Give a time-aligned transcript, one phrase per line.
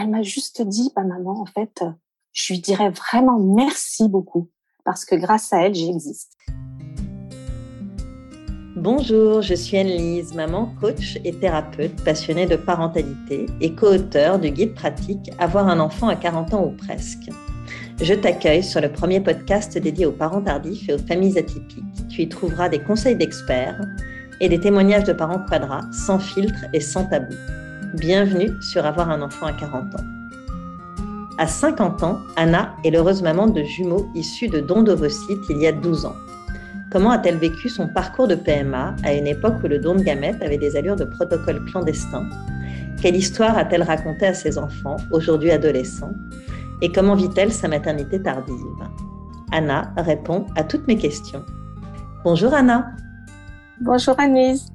[0.00, 1.82] Elle m'a juste dit, bah maman, en fait,
[2.32, 4.48] je lui dirais vraiment merci beaucoup
[4.84, 6.34] parce que grâce à elle, j'existe.
[8.76, 14.74] Bonjour, je suis Anne-Lise, maman, coach et thérapeute passionnée de parentalité et co-auteur du guide
[14.74, 17.28] pratique Avoir un enfant à 40 ans ou presque.
[18.00, 22.06] Je t'accueille sur le premier podcast dédié aux parents tardifs et aux familles atypiques.
[22.08, 23.80] Tu y trouveras des conseils d'experts
[24.40, 27.34] et des témoignages de parents quadras, sans filtre et sans tabou.
[27.94, 30.04] Bienvenue sur Avoir un enfant à 40 ans.
[31.38, 35.66] À 50 ans, Anna est l'heureuse maman de jumeaux issus de dons d'ovocytes il y
[35.66, 36.14] a 12 ans.
[36.92, 40.42] Comment a-t-elle vécu son parcours de PMA à une époque où le don de gamètes
[40.42, 42.28] avait des allures de protocole clandestin?
[43.00, 46.12] Quelle histoire a-t-elle raconté à ses enfants, aujourd'hui adolescents?
[46.82, 48.54] Et comment vit-elle sa maternité tardive?
[49.50, 51.42] Anna répond à toutes mes questions.
[52.22, 52.90] Bonjour Anna.
[53.80, 54.66] Bonjour Anise.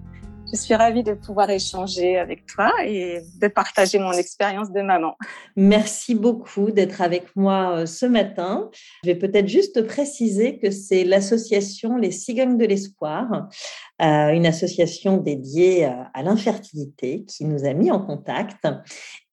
[0.53, 5.15] Je suis ravie de pouvoir échanger avec toi et de partager mon expérience de maman.
[5.55, 8.69] Merci beaucoup d'être avec moi euh, ce matin.
[9.03, 13.47] Je vais peut-être juste préciser que c'est l'association Les Cigognes de l'Espoir,
[14.03, 18.67] euh, une association dédiée euh, à l'infertilité qui nous a mis en contact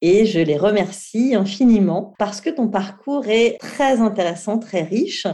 [0.03, 5.27] et je les remercie infiniment parce que ton parcours est très intéressant, très riche.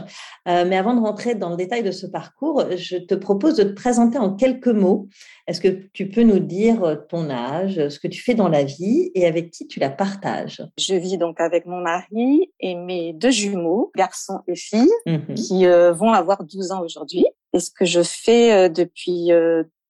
[0.45, 3.73] mais avant de rentrer dans le détail de ce parcours, je te propose de te
[3.73, 5.07] présenter en quelques mots
[5.47, 8.65] est-ce que tu peux nous dire euh, ton âge, ce que tu fais dans la
[8.65, 10.61] vie et avec qui tu la partages?
[10.77, 15.65] Je vis donc avec mon mari et mes deux jumeaux, garçons et filles, mmh qui
[15.65, 17.25] euh, vont avoir 12 ans aujourd'hui.
[17.53, 19.29] Et ce que je fais euh, depuis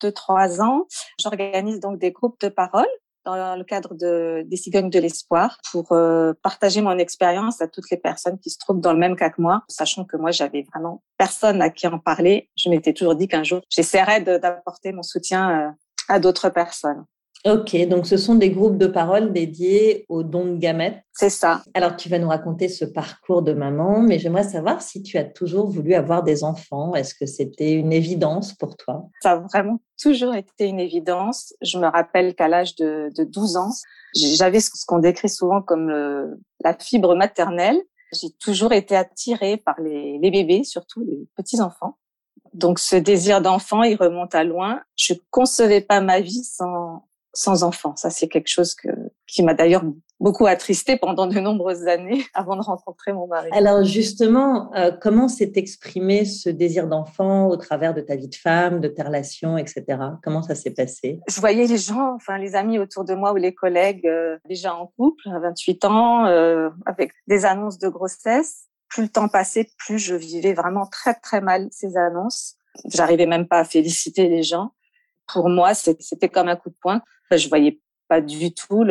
[0.01, 0.85] deux, trois ans,
[1.19, 2.85] j'organise donc des groupes de parole
[3.27, 7.89] dans le cadre de, des cigognes de l'espoir pour euh, partager mon expérience à toutes
[7.91, 10.65] les personnes qui se trouvent dans le même cas que moi, sachant que moi, j'avais
[10.73, 12.49] vraiment personne à qui en parler.
[12.55, 15.71] Je m'étais toujours dit qu'un jour, j'essaierais d'apporter mon soutien euh,
[16.07, 17.03] à d'autres personnes.
[17.45, 21.01] Ok, donc ce sont des groupes de parole dédiés aux dons de gamètes.
[21.13, 21.61] C'est ça.
[21.73, 25.23] Alors tu vas nous raconter ce parcours de maman, mais j'aimerais savoir si tu as
[25.23, 26.93] toujours voulu avoir des enfants.
[26.95, 29.07] Est-ce que c'était une évidence pour toi?
[29.21, 31.53] Ça a vraiment toujours été une évidence.
[31.61, 33.71] Je me rappelle qu'à l'âge de, 12 ans,
[34.15, 37.79] j'avais ce qu'on décrit souvent comme la fibre maternelle.
[38.13, 41.97] J'ai toujours été attirée par les, les bébés, surtout les petits enfants.
[42.53, 44.81] Donc ce désir d'enfant, il remonte à loin.
[44.95, 47.03] Je concevais pas ma vie sans
[47.37, 47.95] sans enfant.
[47.95, 48.89] Ça, c'est quelque chose que,
[49.27, 49.83] qui m'a d'ailleurs
[50.19, 53.49] beaucoup attristé pendant de nombreuses années avant de rencontrer mon mari.
[53.51, 58.35] Alors justement, euh, comment s'est exprimé ce désir d'enfant au travers de ta vie de
[58.35, 59.85] femme, de tes relations, etc.
[60.23, 61.19] Comment ça s'est passé?
[61.29, 64.73] Je voyais les gens, enfin les amis autour de moi ou les collègues euh, déjà
[64.73, 68.63] en couple à 28 ans, euh, avec des annonces de grossesse.
[68.89, 72.55] Plus le temps passait, plus je vivais vraiment très très mal ces annonces.
[72.85, 74.71] J'arrivais même pas à féliciter les gens
[75.27, 77.01] pour moi, c'était comme un coup de poing.
[77.25, 78.83] Enfin, je voyais pas du tout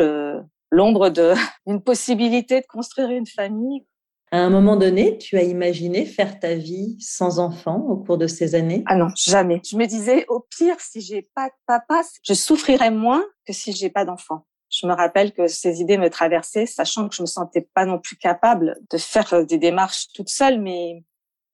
[0.71, 1.09] l'ombre
[1.67, 3.85] d'une possibilité de construire une famille.
[4.31, 8.27] À un moment donné, tu as imaginé faire ta vie sans enfant au cours de
[8.27, 8.83] ces années?
[8.85, 9.61] Ah non, jamais.
[9.65, 13.71] Je me disais, au pire, si j'ai pas de papa, je souffrirais moins que si
[13.71, 14.45] j'ai pas d'enfant.
[14.69, 17.99] Je me rappelle que ces idées me traversaient, sachant que je me sentais pas non
[17.99, 21.05] plus capable de faire des démarches toute seule, mais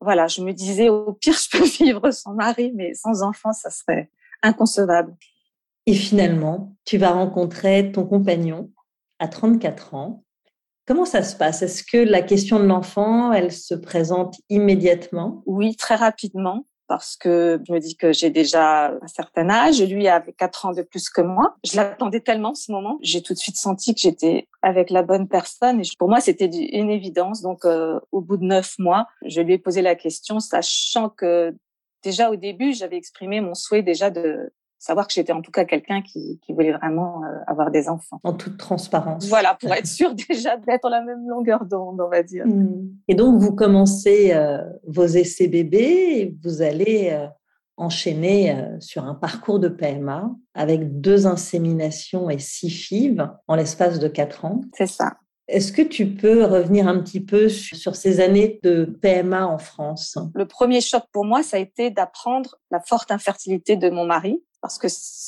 [0.02, 3.70] voilà, je me disais, au pire, je peux vivre sans mari, mais sans enfant, ça
[3.70, 4.10] serait,
[4.44, 5.16] inconcevable.
[5.86, 8.72] Et finalement, tu vas rencontrer ton compagnon
[9.20, 10.24] à 34 ans.
[10.86, 11.62] Comment ça se passe?
[11.62, 15.42] Est-ce que la question de l'enfant, elle se présente immédiatement?
[15.46, 20.08] Oui, très rapidement parce que je me dis que j'ai déjà un certain âge, lui
[20.08, 21.56] avait 4 ans de plus que moi.
[21.64, 25.28] Je l'attendais tellement ce moment, j'ai tout de suite senti que j'étais avec la bonne
[25.28, 27.42] personne et pour moi c'était une évidence.
[27.42, 31.56] Donc euh, au bout de neuf mois, je lui ai posé la question, sachant que
[32.04, 34.52] déjà au début, j'avais exprimé mon souhait déjà de
[34.84, 38.20] savoir que j'étais en tout cas quelqu'un qui, qui, voulait vraiment euh, avoir des enfants.
[38.24, 39.28] En toute transparence.
[39.30, 42.46] Voilà, pour être sûr déjà d'être la même longueur d'onde, on va dire.
[42.46, 42.90] Mmh.
[43.08, 47.28] Et donc, vous commencez euh, vos essais bébés et vous allez euh,
[47.78, 54.08] enchaîner sur un parcours de PMA avec deux inséminations et six fives en l'espace de
[54.08, 54.62] quatre ans.
[54.74, 55.14] C'est ça.
[55.48, 60.18] Est-ce que tu peux revenir un petit peu sur ces années de PMA en France?
[60.34, 64.42] Le premier choc pour moi, ça a été d'apprendre la forte infertilité de mon mari,
[64.62, 64.88] parce que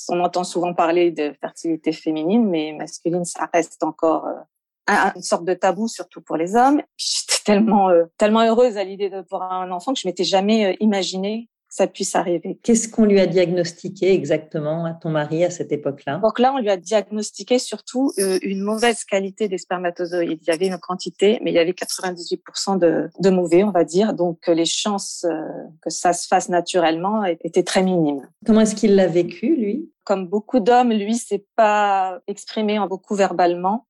[0.09, 5.43] on entend souvent parler de fertilité féminine, mais masculine, ça reste encore euh, une sorte
[5.43, 6.81] de tabou, surtout pour les hommes.
[6.95, 10.65] J'étais tellement euh, tellement heureuse à l'idée de voir un enfant que je m'étais jamais
[10.65, 12.57] euh, imaginé ça puisse arriver.
[12.63, 16.19] Qu'est-ce qu'on lui a diagnostiqué exactement à ton mari à cette époque-là?
[16.19, 20.39] Donc là, on lui a diagnostiqué surtout euh, une mauvaise qualité des spermatozoïdes.
[20.41, 23.83] Il y avait une quantité, mais il y avait 98% de, de mauvais, on va
[23.83, 24.13] dire.
[24.13, 25.37] Donc euh, les chances euh,
[25.81, 28.25] que ça se fasse naturellement étaient très minimes.
[28.45, 29.91] Comment est-ce qu'il l'a vécu, lui?
[30.05, 33.85] Comme beaucoup d'hommes, lui, s'est pas exprimé en beaucoup verbalement.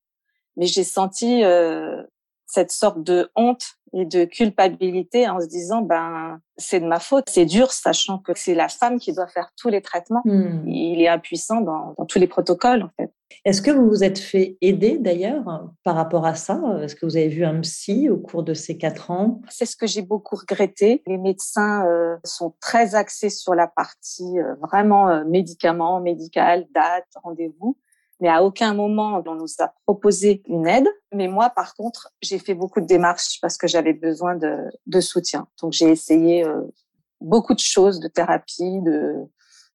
[0.58, 2.02] mais j'ai senti euh,
[2.48, 7.26] cette sorte de honte et de culpabilité en se disant ben c'est de ma faute,
[7.30, 10.22] c'est dur sachant que c'est la femme qui doit faire tous les traitements.
[10.26, 10.68] Hmm.
[10.68, 13.12] Il est impuissant dans, dans, tous les protocoles en fait.
[13.44, 16.60] Est-ce que vous vous êtes fait aider d'ailleurs par rapport à ça?
[16.82, 19.42] Est-ce que vous avez vu un psy au cours de ces quatre ans?
[19.50, 21.04] C'est ce que j'ai beaucoup regretté.
[21.06, 27.08] Les médecins euh, sont très axés sur la partie euh, vraiment euh, médicaments, médical, date,
[27.24, 27.78] rendez-vous
[28.20, 30.88] mais à aucun moment on nous a proposé une aide.
[31.14, 35.48] Mais moi, par contre, j'ai fait beaucoup de démarches parce que j'avais besoin de, soutien.
[35.62, 36.62] Donc j'ai essayé euh,
[37.22, 38.80] beaucoup de choses, de thérapie,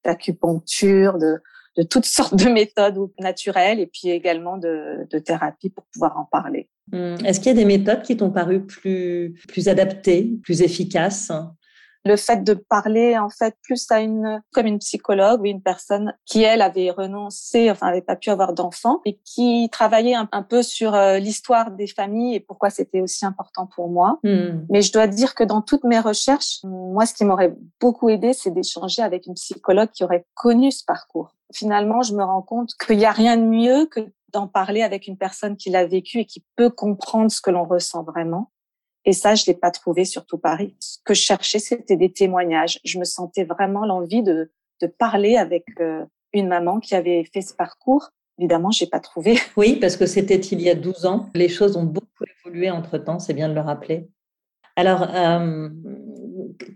[0.05, 1.41] d'acupuncture, de,
[1.89, 6.69] toutes sortes de méthodes naturelles et puis également de, thérapie pour pouvoir en parler.
[6.93, 11.31] Hum, est-ce qu'il y a des méthodes qui t'ont paru plus adaptées, plus efficaces?
[12.05, 16.15] Le fait de parler en fait plus à une comme une psychologue ou une personne
[16.25, 20.63] qui elle avait renoncé, enfin avait pas pu avoir d'enfants et qui travaillait un, peu
[20.63, 24.19] sur euh, l'histoire des familles et pourquoi c'était aussi important pour moi.
[24.25, 24.65] Hmm.
[24.71, 28.33] Mais je dois dire que dans toutes mes recherches, moi ce qui m'aurait beaucoup aidé,
[28.33, 31.35] c'est d'échanger avec une psychologue qui aurait connu ce parcours.
[31.53, 34.01] Finalement, je me rends compte qu'il n'y a rien de mieux que
[34.33, 37.65] d'en parler avec une personne qui l'a vécu et qui peut comprendre ce que l'on
[37.65, 38.51] ressent vraiment.
[39.05, 40.77] Et ça, je l'ai pas trouvé sur tout Paris.
[40.79, 42.79] Ce que je cherchais, c'était des témoignages.
[42.85, 44.51] Je me sentais vraiment l'envie de,
[44.81, 48.11] de parler avec euh, une maman qui avait fait ce parcours.
[48.39, 49.39] Évidemment, j'ai pas trouvé.
[49.57, 51.31] Oui, parce que c'était il y a 12 ans.
[51.35, 54.09] Les choses ont beaucoup évolué entre temps, c'est bien de le rappeler.
[54.77, 55.69] Alors, euh,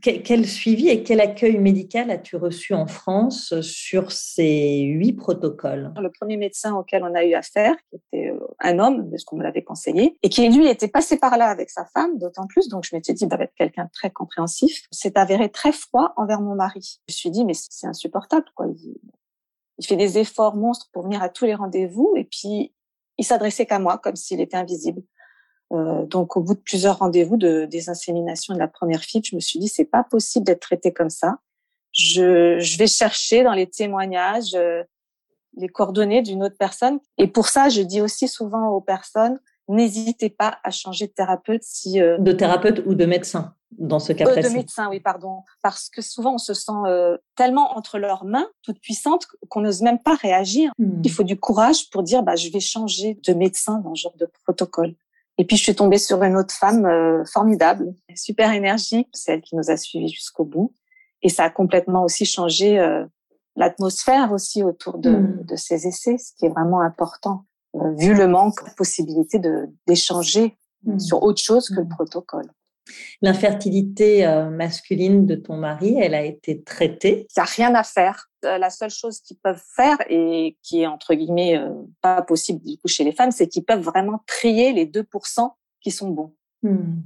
[0.01, 5.93] quel suivi et quel accueil médical as-tu reçu en France sur ces huit protocoles?
[6.01, 9.37] Le premier médecin auquel on a eu affaire, qui était euh, un homme, ce qu'on
[9.37, 12.69] me l'avait conseillé, et qui lui était passé par là avec sa femme, d'autant plus,
[12.69, 16.41] donc je m'étais dit, va être quelqu'un de très compréhensif, s'est avéré très froid envers
[16.41, 17.01] mon mari.
[17.09, 18.67] Je me suis dit, mais c'est insupportable, quoi.
[18.67, 18.97] Il,
[19.79, 22.73] il fait des efforts monstres pour venir à tous les rendez-vous, et puis
[23.19, 25.03] il s'adressait qu'à moi, comme s'il était invisible.
[25.75, 29.35] Euh, donc, au bout de plusieurs rendez-vous de, des inséminations de la première fille, je
[29.35, 31.39] me suis dit, c'est pas possible d'être traité comme ça.
[31.93, 34.83] Je, je, vais chercher dans les témoignages euh,
[35.57, 36.99] les coordonnées d'une autre personne.
[37.19, 39.39] Et pour ça, je dis aussi souvent aux personnes,
[39.69, 42.01] n'hésitez pas à changer de thérapeute si...
[42.01, 44.51] Euh, de thérapeute ou de médecin, dans ce cas précis.
[44.51, 45.43] De médecin, oui, pardon.
[45.63, 46.73] Parce que souvent, on se sent
[47.37, 50.73] tellement entre leurs mains, toute puissante, qu'on n'ose même pas réagir.
[50.79, 51.01] Hmm.
[51.05, 54.17] Il faut du courage pour dire, bah, je vais changer de médecin dans ce genre
[54.17, 54.95] de protocole.
[55.39, 59.57] Et puis je suis tombée sur une autre femme euh, formidable, super énergique, celle qui
[59.57, 60.73] nous a suivis jusqu'au bout.
[61.23, 63.05] Et ça a complètement aussi changé euh,
[63.57, 65.45] l'atmosphère aussi autour de, mm.
[65.45, 67.47] de, ces essais, ce qui est vraiment important,
[67.77, 70.99] euh, vu le manque de possibilité de d'échanger mm.
[71.01, 71.89] sur autre chose que le mm.
[71.89, 72.51] protocole.
[73.23, 77.83] L'infertilité euh, masculine de ton mari, elle a été traitée Il n'y a rien à
[77.83, 78.29] faire.
[78.45, 81.71] Euh, la seule chose qu'ils peuvent faire, et qui est entre guillemets euh,
[82.03, 85.51] pas possible du coup chez les femmes, c'est qu'ils peuvent vraiment trier les 2%
[85.81, 86.35] qui sont bons.
[86.63, 87.01] Hmm.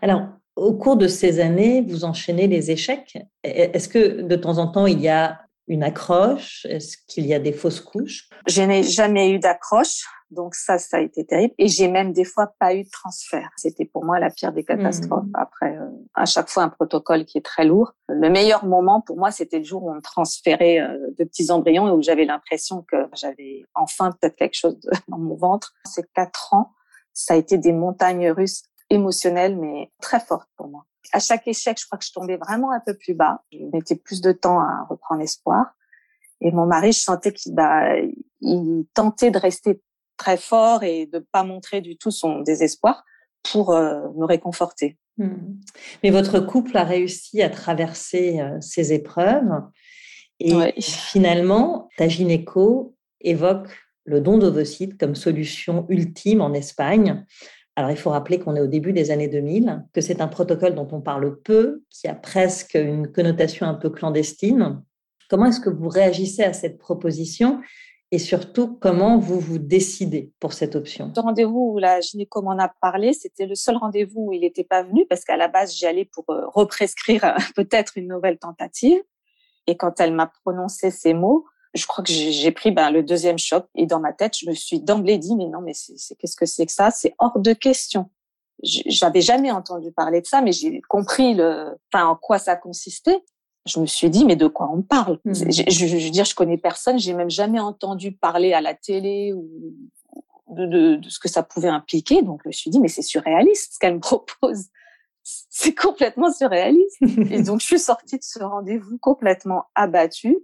[0.00, 0.26] Alors,
[0.56, 3.18] au cours de ces années, vous enchaînez les échecs.
[3.44, 6.66] Est-ce que de temps en temps, il y a une accroche?
[6.68, 8.28] Est-ce qu'il y a des fausses couches?
[8.46, 10.04] Je n'ai jamais eu d'accroche.
[10.30, 11.54] Donc ça, ça a été terrible.
[11.58, 13.48] Et j'ai même des fois pas eu de transfert.
[13.56, 15.24] C'était pour moi la pire des catastrophes.
[15.24, 15.32] Mmh.
[15.34, 17.92] Après, euh, à chaque fois un protocole qui est très lourd.
[18.08, 21.88] Le meilleur moment pour moi, c'était le jour où on transférait euh, de petits embryons
[21.88, 24.78] et où j'avais l'impression que j'avais enfin peut-être quelque chose
[25.08, 25.72] dans mon ventre.
[25.86, 26.72] Ces quatre ans,
[27.14, 30.84] ça a été des montagnes russes émotionnelles, mais très fortes pour moi.
[31.12, 33.42] À chaque échec, je crois que je tombais vraiment un peu plus bas.
[33.52, 35.66] Je mettais plus de temps à reprendre espoir.
[36.40, 37.96] Et mon mari, je sentais qu'il bah,
[38.40, 39.80] il tentait de rester
[40.16, 43.04] très fort et de pas montrer du tout son désespoir
[43.50, 44.98] pour euh, me réconforter.
[45.16, 45.56] Hmm.
[46.02, 49.62] Mais votre couple a réussi à traverser euh, ces épreuves
[50.40, 53.68] et finalement, ta gynéco évoque
[54.04, 57.26] le don d'ovocytes comme solution ultime en Espagne.
[57.78, 60.74] Alors, il faut rappeler qu'on est au début des années 2000, que c'est un protocole
[60.74, 64.82] dont on parle peu, qui a presque une connotation un peu clandestine.
[65.30, 67.60] Comment est-ce que vous réagissez à cette proposition
[68.10, 71.12] et surtout comment vous vous décidez pour cette option?
[71.14, 74.64] Ce rendez-vous où la gynéco m'en a parlé, c'était le seul rendez-vous où il n'était
[74.64, 79.00] pas venu parce qu'à la base, j'y allais pour euh, represcrire peut-être une nouvelle tentative.
[79.68, 81.44] Et quand elle m'a prononcé ces mots,
[81.78, 84.54] je crois que j'ai pris ben, le deuxième choc et dans ma tête, je me
[84.54, 86.90] suis d'emblée dit mais non, mais c'est qu'est-ce que c'est que ça?
[86.90, 88.10] C'est hors de question.
[88.62, 93.22] J'avais jamais entendu parler de ça, mais j'ai compris le, enfin, en quoi ça consistait
[93.68, 95.18] je me suis dit, mais de quoi on parle?
[95.24, 95.34] Mmh.
[95.34, 99.32] je, je, veux dire, je connais personne, j'ai même jamais entendu parler à la télé
[99.34, 99.74] ou
[100.48, 102.22] de, de, de, ce que ça pouvait impliquer.
[102.22, 104.66] Donc, je me suis dit, mais c'est surréaliste ce qu'elle me propose.
[105.22, 106.96] C'est complètement surréaliste.
[107.30, 110.38] et donc, je suis sortie de ce rendez-vous complètement abattue.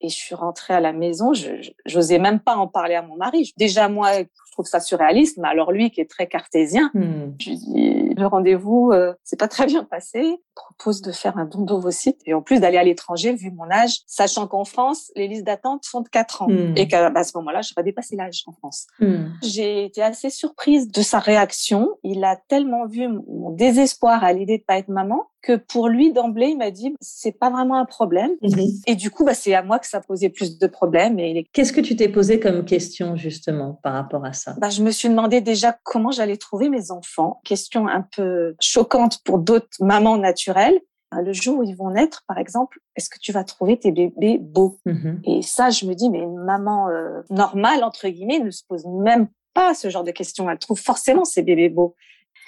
[0.00, 1.48] Et je suis rentrée à la maison, je
[1.86, 3.52] j'osais même pas en parler à mon mari.
[3.56, 7.34] Déjà moi, je trouve ça surréaliste, mais alors lui qui est très cartésien, hmm.
[7.40, 11.44] je lui dis le rendez-vous euh, c'est pas très bien passé, propose de faire un
[11.44, 15.28] don d'ovocytes et en plus d'aller à l'étranger vu mon âge, sachant qu'en France les
[15.28, 16.74] listes d'attente sont de 4 ans hmm.
[16.76, 18.86] et qu'à bah, ce moment-là, j'aurais dépassé l'âge en France.
[19.00, 19.28] Hmm.
[19.42, 24.58] J'ai été assez surprise de sa réaction, il a tellement vu mon désespoir à l'idée
[24.58, 27.84] de pas être maman que pour lui d'emblée, il m'a dit c'est pas vraiment un
[27.84, 28.32] problème.
[28.42, 28.68] Mhm.
[28.86, 31.20] Et du coup, bah, c'est à moi que ça posait plus de problèmes.
[31.20, 34.54] Et qu'est-ce que tu t'es posé comme question justement par rapport à ça?
[34.58, 37.40] Bah, je me suis demandé déjà comment j'allais trouver mes enfants.
[37.44, 40.78] Question un peu choquante pour d'autres mamans naturelles.
[41.12, 44.38] Le jour où ils vont naître, par exemple, est-ce que tu vas trouver tes bébés
[44.38, 44.78] beaux?
[44.84, 45.20] Mhm.
[45.24, 48.84] Et ça, je me dis, mais une maman euh, normale entre guillemets ne se pose
[48.86, 50.50] même pas ce genre de questions.
[50.50, 51.94] Elle trouve forcément ses bébés beaux.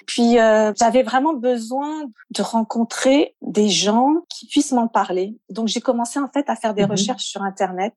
[0.05, 5.37] Puis euh, j'avais vraiment besoin de rencontrer des gens qui puissent m'en parler.
[5.49, 6.91] Donc j'ai commencé en fait à faire des mhm.
[6.91, 7.93] recherches sur internet,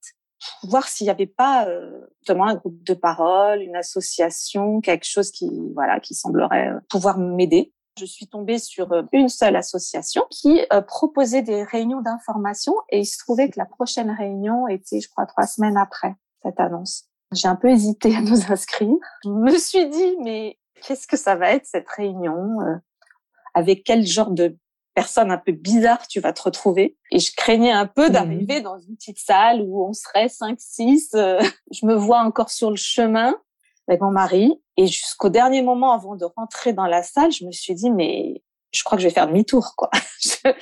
[0.65, 1.91] voir s'il n'y avait pas euh,
[2.21, 7.19] justement un groupe de parole, une association, quelque chose qui voilà qui semblerait euh, pouvoir
[7.19, 7.73] m'aider.
[7.99, 13.07] Je suis tombée sur euh, une seule association qui proposait des réunions d'information et il
[13.07, 17.05] se trouvait que la prochaine réunion était, je crois, trois semaines après cette annonce.
[17.33, 18.95] J'ai un peu hésité à nous inscrire.
[19.25, 22.77] Je me suis dit, mais qu'est-ce que ça va être cette réunion euh,
[23.55, 24.57] Avec quel genre de
[24.95, 26.97] personne un peu bizarre tu vas te retrouver?
[27.11, 28.13] Et je craignais un peu mmh.
[28.13, 31.11] d'arriver dans une petite salle où on serait cinq, six.
[31.15, 33.35] Euh, je me vois encore sur le chemin
[33.89, 37.53] avec mon mari et jusqu'au dernier moment avant de rentrer dans la salle, je me
[37.53, 39.91] suis dit mais je crois que je vais faire demi-tour quoi.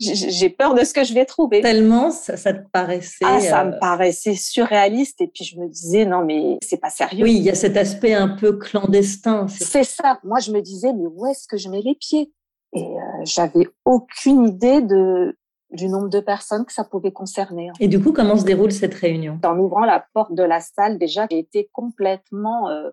[0.00, 1.60] j'ai peur de ce que je vais trouver.
[1.60, 3.24] Tellement ça, ça te paraissait.
[3.24, 5.20] Ah, ça me euh, paraissait surréaliste.
[5.20, 7.24] Et puis je me disais, non, mais c'est pas sérieux.
[7.24, 9.46] Oui, il y a cet aspect un peu clandestin.
[9.48, 10.18] C'est ça.
[10.24, 12.32] Moi, je me disais, mais où est-ce que je mets les pieds?
[12.72, 15.36] Et euh, j'avais aucune idée de
[15.70, 17.70] du nombre de personnes que ça pouvait concerner.
[17.80, 19.40] Et du coup, comment se déroule cette réunion?
[19.44, 22.90] En ouvrant la porte de la salle, déjà, j'ai été complètement euh,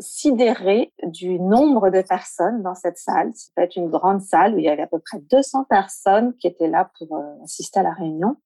[0.00, 3.30] sidérée du nombre de personnes dans cette salle.
[3.34, 6.68] C'était une grande salle où il y avait à peu près 200 personnes qui étaient
[6.68, 8.36] là pour euh, assister à la réunion.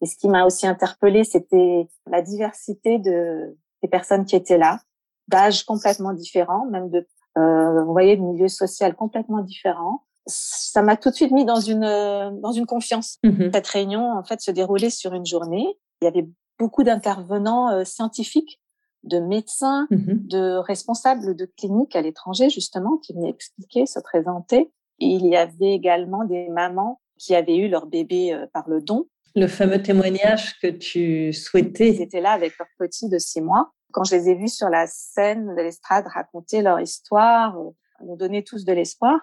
[0.00, 4.80] Et ce qui m'a aussi interpellée, c'était la diversité de, des personnes qui étaient là,
[5.28, 7.06] d'âges complètement différents, même de,
[7.38, 10.02] euh, vous voyez, de milieux sociaux complètement différents.
[10.26, 13.18] Ça m'a tout de suite mis dans une dans une confiance.
[13.24, 13.52] Mm-hmm.
[13.52, 15.78] Cette réunion, en fait, se déroulait sur une journée.
[16.00, 16.26] Il y avait
[16.58, 18.60] beaucoup d'intervenants euh, scientifiques
[19.04, 24.70] de médecins, mmh de responsables de cliniques à l'étranger, justement, qui venaient expliquer, se présenter.
[24.98, 29.06] il y avait également des mamans qui avaient eu leur bébé euh, par le don.
[29.34, 31.90] Le fameux témoignage que tu souhaitais.
[31.90, 33.72] Ils étaient là avec leur petit de six mois.
[33.92, 37.70] Quand je les ai vus sur la scène de l'estrade raconter leur histoire, euh,
[38.04, 39.20] nous donner tous de l'espoir,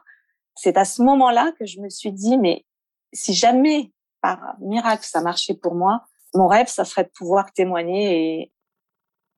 [0.56, 2.66] c'est à ce moment-là que je me suis dit, mais
[3.14, 8.42] si jamais par miracle ça marchait pour moi, mon rêve, ça serait de pouvoir témoigner
[8.42, 8.52] et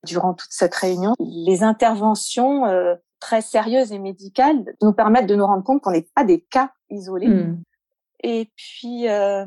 [0.05, 1.13] durant toute cette réunion.
[1.19, 6.07] Les interventions euh, très sérieuses et médicales nous permettent de nous rendre compte qu'on n'est
[6.13, 7.27] pas des cas isolés.
[7.27, 7.61] Hmm.
[8.21, 9.45] Et puis, euh,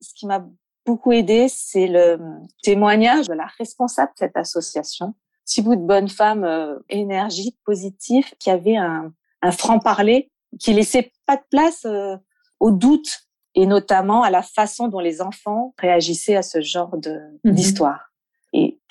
[0.00, 0.44] ce qui m'a
[0.84, 2.18] beaucoup aidé, c'est le
[2.62, 8.26] témoignage de la responsable de cette association, petit bout de bonne femme euh, énergique, positive,
[8.38, 12.16] qui avait un, un franc-parler, qui laissait pas de place euh,
[12.60, 13.22] au doute
[13.54, 17.52] et notamment à la façon dont les enfants réagissaient à ce genre de hmm.
[17.52, 18.11] d'histoire.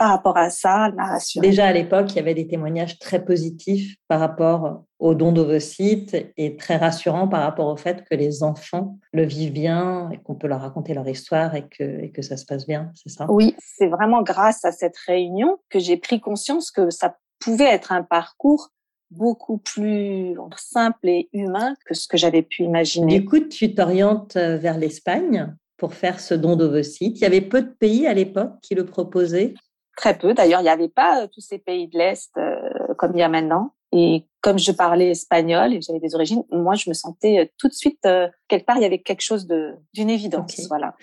[0.01, 1.47] Par rapport à ça, elle m'a rassurée.
[1.47, 6.17] Déjà à l'époque, il y avait des témoignages très positifs par rapport au don d'ovocytes
[6.37, 10.33] et très rassurants par rapport au fait que les enfants le vivent bien et qu'on
[10.33, 13.27] peut leur raconter leur histoire et que, et que ça se passe bien, c'est ça?
[13.29, 17.91] Oui, c'est vraiment grâce à cette réunion que j'ai pris conscience que ça pouvait être
[17.91, 18.69] un parcours
[19.11, 23.19] beaucoup plus simple et humain que ce que j'avais pu imaginer.
[23.19, 27.19] Du coup, tu t'orientes vers l'Espagne pour faire ce don d'ovocytes.
[27.19, 29.53] Il y avait peu de pays à l'époque qui le proposaient?
[30.01, 30.33] Très peu.
[30.33, 32.55] D'ailleurs, il n'y avait pas euh, tous ces pays de l'Est euh,
[32.97, 33.75] comme il y a maintenant.
[33.91, 37.67] Et comme je parlais espagnol et j'avais des origines, moi, je me sentais euh, tout
[37.67, 38.01] de suite,
[38.47, 40.59] quelque part, il y avait quelque chose d'une évidence.
[40.69, 40.95] Voilà.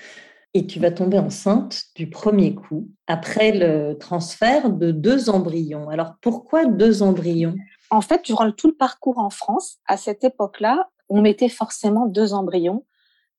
[0.53, 5.89] Et tu vas tomber enceinte du premier coup après le transfert de deux embryons.
[5.91, 7.55] Alors, pourquoi deux embryons?
[7.91, 12.35] En fait, durant tout le parcours en France, à cette époque-là, on mettait forcément deux
[12.35, 12.85] embryons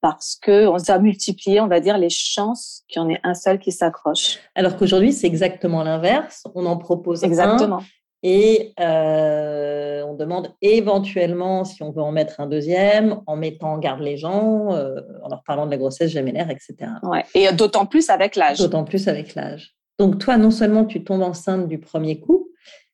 [0.02, 3.34] parce que on a multiplié, on va dire, les chances qu'il y en ait un
[3.34, 4.40] seul qui s'accroche.
[4.56, 6.44] Alors qu'aujourd'hui, c'est exactement l'inverse.
[6.56, 7.82] On en propose exactement.
[8.24, 13.78] et euh, on demande éventuellement si on veut en mettre un deuxième, en mettant en
[13.78, 16.92] garde les gens, euh, en leur parlant de la grossesse gémellaire, etc.
[17.04, 17.26] Ouais.
[17.34, 18.60] Et d'autant plus avec l'âge.
[18.60, 19.76] D'autant plus avec l'âge.
[20.00, 22.50] Donc toi, non seulement tu tombes enceinte du premier coup,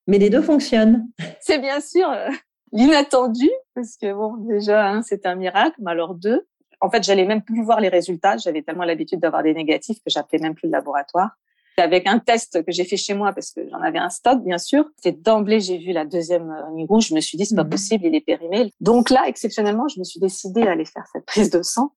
[0.08, 1.08] mais les deux fonctionnent.
[1.40, 2.30] C'est bien sûr euh,
[2.72, 6.46] l'inattendu, parce que bon, déjà, hein, c'est un miracle, mais alors deux,
[6.82, 8.38] En fait, j'allais même plus voir les résultats.
[8.38, 11.32] J'avais tellement l'habitude d'avoir des négatifs que j'appelais même plus le laboratoire.
[11.78, 14.58] Avec un test que j'ai fait chez moi parce que j'en avais un stock, bien
[14.58, 14.86] sûr.
[14.98, 17.08] C'est d'emblée, j'ai vu la deuxième ligne rouge.
[17.10, 17.70] Je me suis dit, c'est pas mhm.
[17.70, 18.72] possible, il est périmé.
[18.80, 21.92] Donc là, exceptionnellement, je me suis décidée à aller faire cette prise de sang.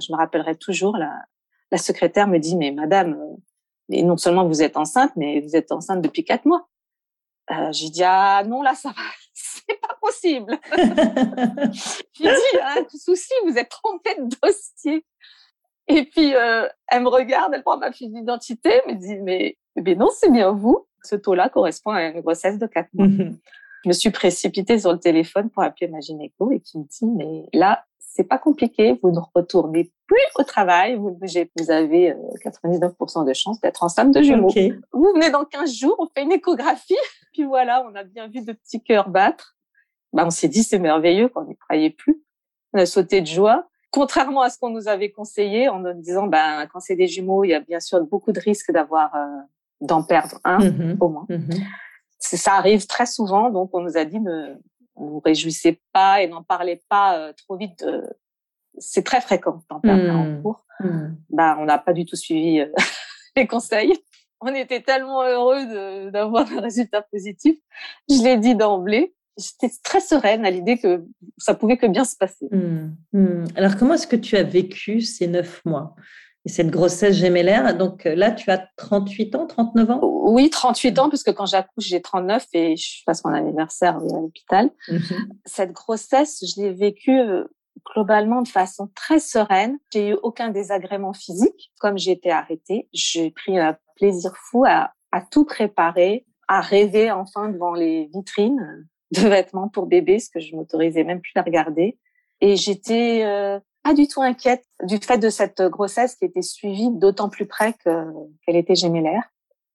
[0.00, 1.12] Je me rappellerai toujours, la,
[1.72, 3.18] la secrétaire me dit, mais madame,
[3.90, 6.68] et non seulement vous êtes enceinte, mais vous êtes enceinte depuis quatre mois.
[7.50, 9.02] Euh, j'ai dit ah non là ça va,
[9.70, 10.58] c'est pas possible.
[12.12, 15.04] j'ai dit un tout souci, vous êtes trompé de dossier.
[15.88, 19.94] Et puis euh, elle me regarde, elle prend ma fiche d'identité, me dit mais mais
[19.94, 20.86] non c'est bien vous.
[21.02, 23.06] Ce taux-là correspond à une grossesse de quatre mois.
[23.06, 23.38] Mhm.
[23.84, 27.06] Je me suis précipitée sur le téléphone pour appeler ma gynéco et qui me dit
[27.06, 33.22] mais là c'est pas compliqué, vous ne retournez plus au travail, vous, vous avez 99%
[33.22, 34.50] euh, de chances d'être enceinte de jumeaux.
[34.92, 36.96] Vous venez dans 15 jours, on fait une échographie,
[37.32, 39.56] puis voilà, on a bien vu de petits cœurs battre.
[40.12, 42.22] Bah, on s'est dit c'est merveilleux quand on n'y croyait plus.
[42.72, 43.68] On a sauté de joie.
[43.90, 47.44] Contrairement à ce qu'on nous avait conseillé en nous disant ben quand c'est des jumeaux,
[47.44, 49.26] il y a bien sûr beaucoup de risques d'avoir euh,
[49.80, 50.96] d'en perdre un mm-hmm.
[51.00, 51.26] au moins.
[51.28, 51.64] Mm-hmm.
[52.18, 54.54] Ça arrive très souvent, donc on nous a dit ne,
[54.94, 57.84] vous réjouissez pas et n'en parlez pas euh, trop vite.
[58.78, 60.42] C'est très fréquent d'en perdre un en mmh.
[60.42, 60.64] cours.
[60.80, 61.08] Mmh.
[61.30, 62.72] Bah, on n'a pas du tout suivi euh,
[63.36, 63.92] les conseils.
[64.40, 67.58] On était tellement heureux d'avoir un résultat positif.
[68.08, 69.14] Je l'ai dit d'emblée.
[69.40, 71.04] J'étais très sereine à l'idée que
[71.38, 72.48] ça pouvait que bien se passer.
[72.50, 73.44] Mmh.
[73.56, 75.94] Alors, comment est-ce que tu as vécu ces neuf mois
[76.44, 77.76] et cette grossesse gémellaire?
[77.76, 80.00] Donc euh, là, tu as 38 ans, 39 ans?
[80.02, 84.70] Oui, 38 ans, puisque quand j'accouche, j'ai 39 et je passe mon anniversaire à l'hôpital.
[84.88, 85.00] Mhm.
[85.44, 87.44] Cette grossesse, je l'ai vécue euh,
[87.94, 89.78] globalement de façon très sereine.
[89.92, 91.72] J'ai eu aucun désagrément physique.
[91.78, 97.10] Comme j'ai été arrêtée, j'ai pris un plaisir fou à, à tout préparer, à rêver
[97.10, 101.42] enfin devant les vitrines de vêtements pour bébé, ce que je m'autorisais même plus à
[101.42, 101.98] regarder.
[102.40, 106.90] Et j'étais euh, pas du tout inquiète du fait de cette grossesse qui était suivie
[106.90, 109.30] d'autant plus près qu'elle était gémellaire.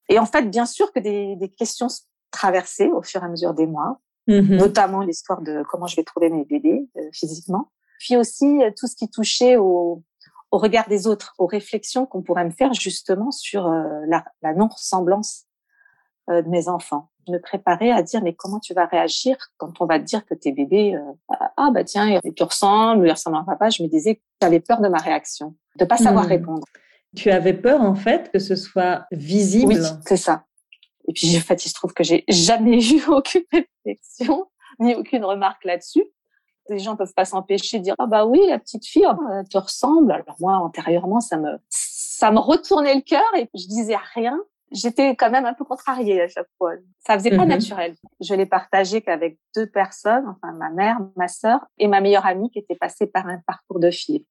[0.08, 1.88] Et en fait, bien sûr que des, des questions
[2.30, 4.56] traversaient au fur et à mesure des mois, mm-hmm.
[4.56, 8.86] notamment l'histoire de comment je vais trouver mes bébés euh, physiquement, puis aussi euh, tout
[8.86, 10.02] ce qui touchait au,
[10.50, 14.54] au regard des autres, aux réflexions qu'on pourrait me faire justement sur euh, la, la
[14.54, 15.44] non-ressemblance
[16.28, 19.98] de mes enfants me préparer à dire mais comment tu vas réagir quand on va
[19.98, 23.70] te dire que tes bébés euh, ah bah tiens il ressemble il ressemble à papa.
[23.70, 26.28] Je me disais j'avais peur de ma réaction de pas savoir hmm.
[26.28, 26.66] répondre.
[27.14, 29.74] Tu avais peur en fait que ce soit visible?
[29.74, 30.44] Oui c'est ça.
[31.08, 34.46] Et puis en fait il se trouve que j'ai jamais eu aucune réflexion
[34.78, 36.04] ni aucune remarque là-dessus.
[36.68, 39.48] Les gens peuvent pas s'empêcher de dire ah bah oui la petite fille oh, elle
[39.48, 40.12] te ressemble.
[40.12, 44.38] Alors moi antérieurement ça me ça me retournait le cœur et je disais rien
[44.72, 46.72] j'étais quand même un peu contrariée à chaque fois.
[47.06, 47.50] Ça faisait pas mhm.
[47.50, 47.94] naturel.
[48.20, 52.50] Je l'ai partagé qu'avec deux personnes, enfin ma mère, ma sœur et ma meilleure amie
[52.50, 54.26] qui était passée par un parcours de fille.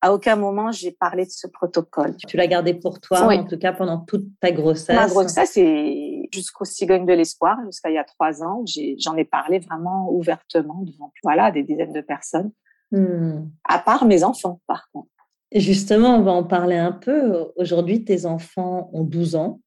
[0.00, 2.16] À aucun moment j'ai parlé de ce protocole.
[2.26, 4.96] Tu l'as gardé pour toi, en tout cas pendant toute ta grossesse?
[4.96, 8.64] Ma grossesse c'est jusqu'au cigogne de l'espoir, jusqu'à il y a trois ans.
[8.98, 12.50] J'en ai, parlé vraiment ouvertement devant voilà des dizaines de personnes.
[12.90, 13.46] Hmm.
[13.64, 15.08] À part mes enfants, par contre.
[15.54, 17.52] Justement, on va en parler un peu.
[17.56, 19.60] Aujourd'hui, tes enfants ont 12 ans.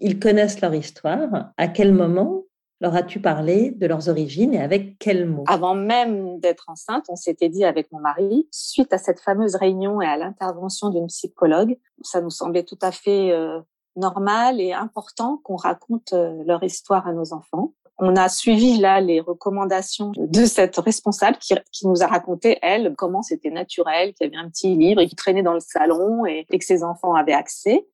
[0.00, 1.52] Ils connaissent leur histoire.
[1.56, 2.44] À quel moment
[2.80, 7.14] leur as-tu parlé de leurs origines et avec quels mots Avant même d'être enceinte, on
[7.14, 11.78] s'était dit avec mon mari, suite à cette fameuse réunion et à l'intervention d'une psychologue,
[12.02, 13.60] ça nous semblait tout à fait euh,
[13.94, 19.00] normal et important qu'on raconte euh, leur histoire à nos enfants on a suivi là
[19.00, 24.30] les recommandations de cette responsable qui, nous a raconté elle comment c'était naturel, qu'il y
[24.30, 27.32] avait un petit livre et qui traînait dans le salon et, que ses enfants avaient
[27.32, 27.86] accès.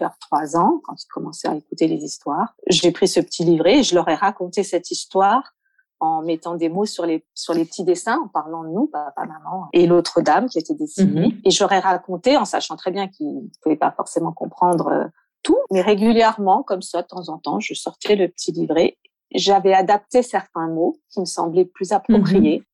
[0.00, 3.80] Vers trois ans, quand ils commençaient à écouter les histoires, j'ai pris ce petit livret
[3.80, 5.52] et je leur ai raconté cette histoire
[6.00, 9.24] en mettant des mots sur les sur les petits dessins, en parlant de nous, papa,
[9.24, 11.28] maman, et l'autre dame qui était dessinée.
[11.28, 11.40] Mm-hmm.
[11.44, 15.04] Et j'aurais raconté, en sachant très bien qu'ils ne pouvaient pas forcément comprendre euh,
[15.44, 18.96] tout, mais régulièrement, comme ça, de temps en temps, je sortais le petit livret
[19.34, 22.58] j'avais adapté certains mots qui me semblaient plus appropriés.
[22.58, 22.64] Mhm.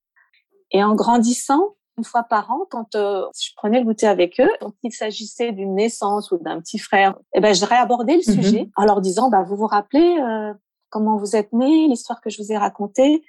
[0.73, 4.51] Et en grandissant, une fois par an, quand euh, je prenais le goûter avec eux,
[4.61, 8.42] quand il s'agissait d'une naissance ou d'un petit frère, eh ben, je réabordais le mhm.
[8.42, 10.55] sujet en leur disant, bah, vous vous rappelez euh,
[10.90, 13.25] comment vous êtes né, l'histoire que je vous ai racontée?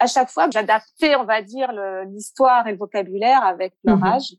[0.00, 1.70] À chaque fois, j'adaptais, on va dire,
[2.06, 4.04] l'histoire et le vocabulaire avec leur mhm.
[4.04, 4.34] âge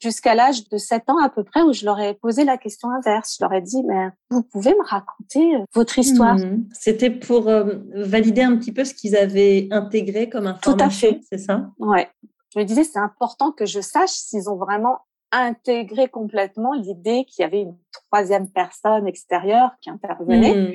[0.00, 2.90] jusqu'à l'âge de 7 ans à peu près où je leur ai posé la question
[2.90, 3.36] inverse.
[3.38, 6.36] Je leur ai dit, mais vous pouvez me raconter euh, votre histoire?
[6.36, 6.64] Mmh.
[6.72, 10.76] C'était pour euh, valider un petit peu ce qu'ils avaient intégré comme information.
[10.76, 11.20] Tout à fait.
[11.28, 11.70] C'est ça?
[11.78, 12.08] Ouais.
[12.54, 15.00] Je me disais, c'est important que je sache s'ils ont vraiment
[15.32, 17.76] intégré complètement l'idée qu'il y avait une
[18.08, 20.54] troisième personne extérieure qui intervenait.
[20.54, 20.72] Mmh.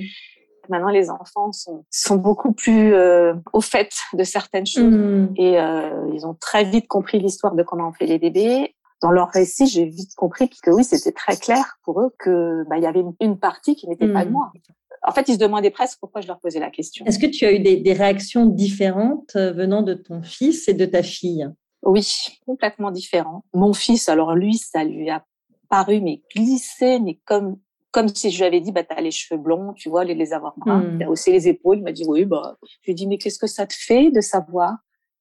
[0.69, 5.33] maintenant les enfants sont, sont beaucoup plus euh, au fait de certaines choses mmh.
[5.37, 8.75] et euh, ils ont très vite compris l'histoire de comment on fait les bébés.
[9.01, 12.77] Dans leur récit, j'ai vite compris que oui, c'était très clair pour eux que bah,
[12.77, 14.33] il y avait une, partie qui n'était pas de mmh.
[14.33, 14.51] moi.
[15.03, 17.05] En fait, ils se demandaient presque pourquoi je leur posais la question.
[17.05, 20.75] Est-ce que tu as eu des, des réactions différentes euh, venant de ton fils et
[20.75, 21.49] de ta fille?
[21.81, 22.07] Oui,
[22.45, 23.43] complètement différents.
[23.53, 25.25] Mon fils, alors lui, ça lui a
[25.69, 27.57] paru mais glissé, mais comme
[27.91, 30.33] comme si je lui avais dit, bah, t'as les cheveux blonds, tu vois, les, les
[30.33, 30.95] avoir bruns.
[30.95, 31.79] Il a haussé les épaules.
[31.79, 34.11] Il m'a dit, oui, bah, je lui ai dit, mais qu'est-ce que ça te fait
[34.11, 34.77] de savoir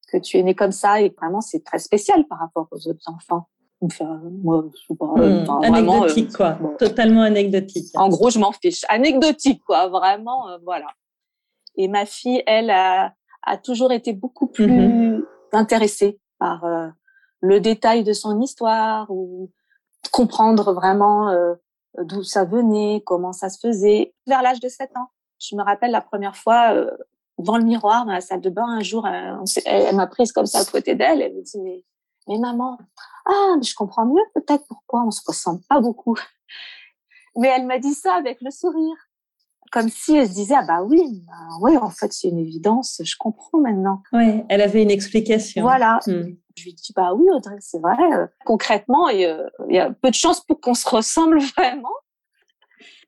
[0.07, 1.01] que tu es né comme ça?
[1.01, 3.49] Et vraiment, c'est très spécial par rapport aux autres enfants.
[3.81, 5.63] Enfin, moi, je pas, hmm.
[5.63, 6.57] anecdotique, quoi.
[6.77, 7.87] Totalement anecdotique.
[7.95, 8.85] En gros, je m'en fiche.
[8.89, 9.87] Anecdotique, quoi.
[9.87, 10.87] Vraiment, euh, voilà.
[11.75, 13.13] Et ma fille, elle, a,
[13.43, 15.23] a toujours été beaucoup plus mm-hmm.
[15.53, 16.65] intéressée par
[17.39, 19.49] le détail de son histoire ou
[20.11, 21.31] comprendre vraiment
[21.97, 24.13] d'où ça venait, comment ça se faisait.
[24.27, 26.89] Vers l'âge de 7 ans, je me rappelle la première fois euh,
[27.37, 30.45] devant le miroir dans la salle de bain un jour, euh, elle, m'a prise comme
[30.45, 31.21] ça à côté d'elle.
[31.21, 31.83] Elle me dit mais,
[32.27, 32.77] mais maman,
[33.25, 36.17] ah je comprends mieux peut-être pourquoi on se ressemble pas beaucoup.
[37.35, 38.95] Mais elle m'a dit ça avec le sourire,
[39.71, 43.01] comme si elle se disait ah bah oui, bah, oui en fait c'est une évidence,
[43.03, 44.03] je comprends maintenant.
[44.13, 45.63] Oui, elle avait une explication.
[45.63, 45.99] Voilà.
[46.07, 46.35] Hmm.
[46.57, 47.97] Je lui dis bah oui Audrey, c'est vrai.
[48.13, 49.21] Euh, concrètement, il
[49.69, 51.89] y a peu de chances pour qu'on se ressemble vraiment.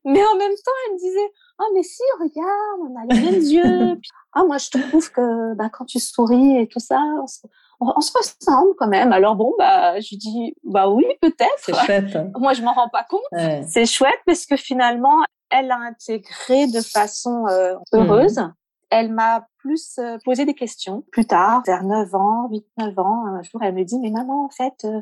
[0.06, 3.42] Mais en même temps, elle me disait ah mais si regarde, on a les mêmes
[3.42, 4.00] yeux.
[4.34, 7.42] ah moi je trouve que bah, quand tu souris et tout ça, on se,
[7.80, 9.12] ressemble quand même.
[9.12, 11.58] Alors bon bah je lui dis bah oui peut-être.
[11.58, 12.16] C'est chouette.
[12.16, 12.32] Hein.
[12.40, 13.22] moi je m'en rends pas compte.
[13.68, 18.40] C'est chouette parce que finalement elle l'a intégré de façon euh, heureuse.
[18.40, 18.54] Mmh
[18.94, 23.26] elle m'a plus euh, posé des questions plus tard, vers 9 ans, 8, 9 ans.
[23.26, 25.02] Un jour, elle me dit, mais maman, en fait, euh,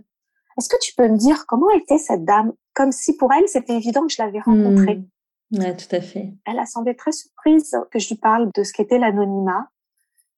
[0.58, 2.54] est-ce que tu peux me dire comment était cette dame?
[2.74, 5.04] Comme si pour elle, c'était évident que je l'avais rencontrée.
[5.52, 5.60] Mmh.
[5.60, 6.34] Ouais, tout à fait.
[6.46, 9.68] Elle a semblé très surprise que je lui parle de ce qu'était l'anonymat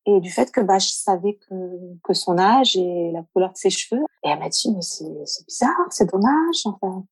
[0.06, 1.56] et du fait que bah, je savais que,
[2.04, 4.02] que son âge et la couleur de ses cheveux.
[4.24, 6.66] Et elle m'a dit, mais c'est bizarre, c'est dommage.
[6.66, 7.06] Enfin,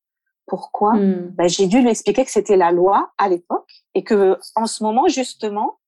[0.46, 0.94] pourquoi?
[0.94, 1.34] Mmh.
[1.36, 4.82] bah, J'ai dû lui expliquer que c'était la loi à l'époque et que en ce
[4.82, 5.78] moment, justement,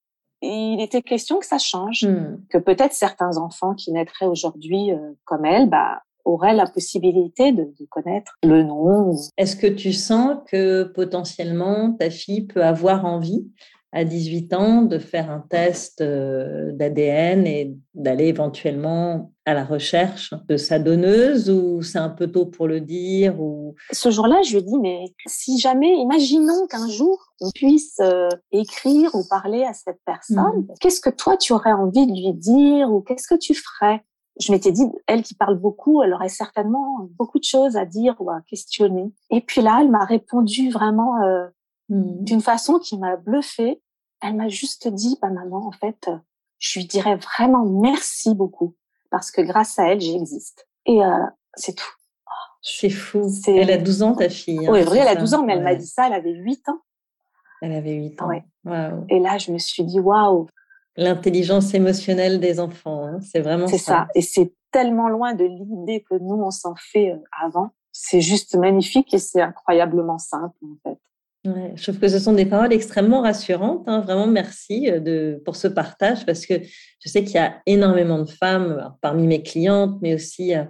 [0.42, 2.38] il était question que ça change, hmm.
[2.50, 7.64] que peut-être certains enfants qui naîtraient aujourd'hui euh, comme elle, bah, auraient la possibilité de,
[7.64, 9.14] de connaître le nom.
[9.36, 13.50] Est-ce que tu sens que potentiellement ta fille peut avoir envie
[13.94, 20.34] à 18 ans de faire un test euh, d'ADN et d'aller éventuellement à la recherche
[20.48, 24.50] de sa donneuse ou c'est un peu tôt pour le dire ou Ce jour-là, je
[24.50, 29.62] lui ai dit mais si jamais imaginons qu'un jour on puisse euh, écrire ou parler
[29.62, 30.74] à cette personne, mmh.
[30.80, 34.02] qu'est-ce que toi tu aurais envie de lui dire ou qu'est-ce que tu ferais?
[34.40, 38.16] Je m'étais dit, elle qui parle beaucoup, elle aurait certainement beaucoup de choses à dire
[38.18, 39.12] ou à questionner.
[39.30, 41.46] Et puis là, elle m'a répondu vraiment euh,
[41.88, 42.24] mmh.
[42.24, 43.80] d'une façon qui m'a bluffée.
[44.20, 46.10] Elle m'a juste dit, bah maman, en fait,
[46.58, 48.74] je lui dirais vraiment merci beaucoup
[49.10, 50.66] parce que grâce à elle, j'existe.
[50.86, 51.08] Et euh,
[51.54, 51.92] c'est tout.
[52.62, 53.30] C'est fou.
[53.46, 54.66] Elle a 12 ans, ta fille.
[54.66, 56.68] Hein, oui, vrai, elle a 12 ans, mais elle m'a dit ça, elle avait 8
[56.70, 56.80] ans.
[57.60, 58.28] Elle avait 8 ans.
[58.28, 58.44] Ouais.
[59.10, 60.48] Et là, je me suis dit, waouh.
[60.96, 63.72] L'intelligence émotionnelle des enfants, hein, c'est vraiment ça.
[63.72, 64.08] C'est ça.
[64.14, 67.70] Et c'est tellement loin de l'idée que nous, on s'en fait euh, avant.
[67.92, 70.98] C'est juste magnifique et c'est incroyablement simple, en fait.
[71.44, 73.84] Je trouve que ce sont des paroles extrêmement rassurantes.
[73.86, 74.00] Hein.
[74.00, 78.30] Vraiment, merci euh, pour ce partage parce que je sais qu'il y a énormément de
[78.30, 80.64] femmes parmi mes clientes, mais aussi euh,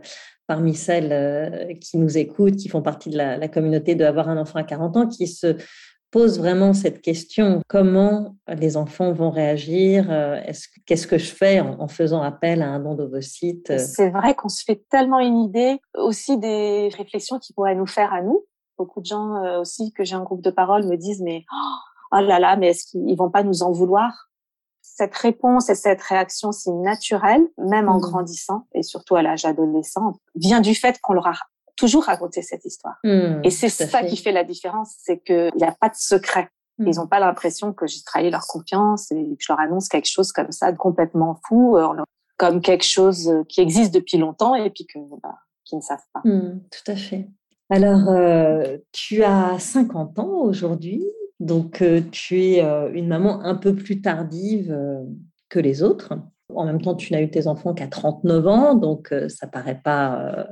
[0.48, 4.36] parmi celles euh, qui nous écoutent, qui font partie de la, communauté de avoir un
[4.36, 5.56] enfant à 40 ans, qui se
[6.10, 10.06] posent vraiment cette question comment les enfants vont réagir
[10.86, 14.62] Qu'est-ce que je fais en, faisant appel à un don d'ovocytes C'est vrai qu'on se
[14.64, 18.44] fait tellement une idée aussi des réflexions qui pourraient nous faire à nous
[18.78, 21.44] Beaucoup de gens euh, aussi que j'ai un groupe de parole me disent mais
[22.12, 24.28] oh là là, mais est-ce qu'ils vont pas nous en vouloir?
[24.82, 28.00] Cette réponse et cette réaction si naturelle, même en mmh.
[28.00, 31.34] grandissant et surtout à l'âge adolescent, vient du fait qu'on leur a
[31.76, 32.96] toujours raconté cette histoire.
[33.02, 36.48] Mmh, et c'est ça qui fait la différence, c'est qu'il n'y a pas de secret.
[36.78, 36.86] Mmh.
[36.86, 40.08] Ils n'ont pas l'impression que j'ai trahi leur confiance et que je leur annonce quelque
[40.08, 41.88] chose comme ça de complètement fou, euh,
[42.36, 46.20] comme quelque chose qui existe depuis longtemps et puis que bah, qu'ils ne savent pas.
[46.70, 47.28] tout à fait.
[47.70, 51.02] Alors, euh, tu as 50 ans aujourd'hui,
[51.40, 54.76] donc euh, tu es euh, une maman un peu plus tardive
[55.48, 56.14] que les autres.
[56.54, 60.46] En même temps, tu n'as eu tes enfants qu'à 39 ans, donc ça paraît pas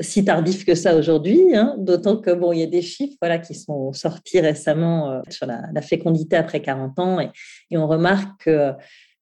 [0.00, 1.54] si tardif que ça aujourd'hui.
[1.54, 5.46] Hein, D'autant que bon, il y a des chiffres voilà qui sont sortis récemment sur
[5.46, 7.30] la, fécondité après 40 ans, et,
[7.70, 8.72] et on remarque que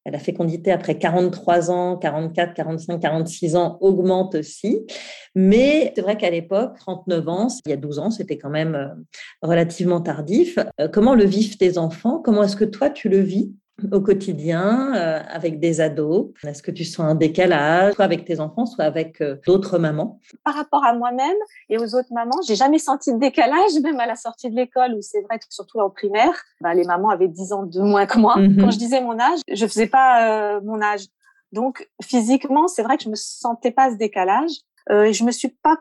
[0.07, 4.87] la fécondité après 43 ans, 44, 45, 46 ans augmente aussi.
[5.35, 8.75] Mais c'est vrai qu'à l'époque, 39 ans, il y a 12 ans, c'était quand même
[8.75, 8.89] euh,
[9.43, 10.59] relativement tardif.
[10.81, 12.21] Euh, comment le vivent tes enfants?
[12.23, 13.53] Comment est-ce que toi, tu le vis?
[13.93, 18.41] Au quotidien euh, avec des ados Est-ce que tu sens un décalage, soit avec tes
[18.41, 20.21] enfants, soit avec euh, d'autres mamans?
[20.45, 21.37] Par rapport à moi-même
[21.69, 24.95] et aux autres mamans, j'ai jamais senti de décalage, même à la sortie de l'école,
[24.95, 28.07] où c'est vrai que surtout en primaire, bah, les mamans avaient 10 ans de moins
[28.07, 28.37] que moi.
[28.37, 28.61] Mhm.
[28.61, 31.07] Quand je disais mon âge, je faisais pas euh, mon âge.
[31.53, 34.51] Donc physiquement, c'est vrai que je me sentais pas ce décalage.
[34.91, 35.79] Je me suis pas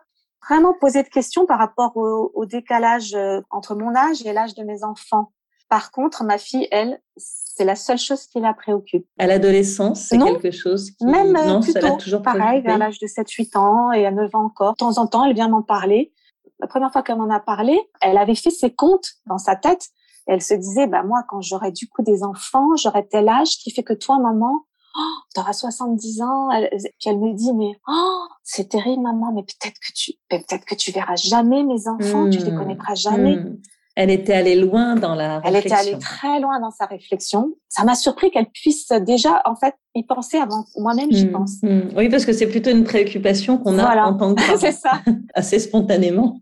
[0.48, 3.18] vraiment posé de questions par rapport au, au décalage
[3.50, 5.32] entre mon âge et l'âge de mes enfants.
[5.74, 9.08] Par contre, ma fille, elle, c'est la seule chose qui la préoccupe.
[9.18, 11.04] À l'adolescence, c'est quelque chose qui...
[11.04, 14.36] Même euh, non, ça l'a toujours pareil, vers l'âge de 7-8 ans et à 9
[14.36, 14.74] ans encore.
[14.74, 16.14] De temps en temps, elle vient m'en parler.
[16.60, 19.88] La première fois qu'elle m'en a parlé, elle avait fait ses comptes dans sa tête.
[20.28, 23.72] Elle se disait, bah moi, quand j'aurai du coup des enfants, j'aurai tel âge qui
[23.72, 26.52] fait que toi, maman, oh, tu auras 70 ans.
[26.52, 30.66] Elle, puis elle me dit, mais oh, c'est terrible, maman, mais peut-être que tu, peut-être
[30.66, 32.60] que tu verras jamais mes enfants, tu les hmm.
[32.60, 33.38] connaîtras jamais.
[33.38, 33.58] Hmm.
[33.96, 35.52] Elle était allée loin dans la réflexion.
[35.54, 37.54] Elle était allée très loin dans sa réflexion.
[37.70, 41.62] Ça m'a surpris qu'elle puisse déjà, en fait, y penser avant moi-même, j'y hmm, pense.
[41.62, 41.90] Hmm.
[41.96, 45.02] Oui, parce que c'est plutôt une préoccupation qu'on a en tant que c'est ça.
[45.36, 46.40] assez spontanément.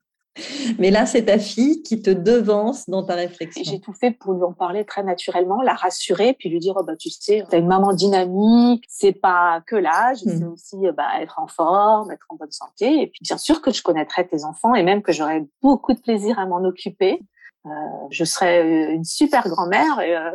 [0.80, 3.64] Mais là, c'est ta fille qui te devance dans ta réflexion.
[3.66, 6.84] J'ai tout fait pour lui en parler très naturellement, la rassurer, puis lui dire oh,
[6.84, 10.30] bah tu sais, t'as une maman dynamique, c'est pas que l'âge, hmm.
[10.30, 13.02] c'est aussi bah, être en forme, être en bonne santé.
[13.02, 16.00] Et puis bien sûr que je connaîtrai tes enfants et même que j'aurai beaucoup de
[16.00, 17.20] plaisir à m'en occuper.
[17.66, 17.70] Euh,
[18.10, 20.00] je serais euh, une super grand-mère.
[20.00, 20.32] Euh,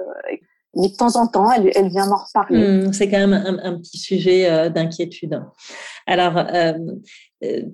[0.75, 2.87] mais de temps en temps, elle, elle vient m'en reparler.
[2.87, 5.43] Hmm, c'est quand même un, petit sujet d'inquiétude.
[6.07, 6.47] Alors,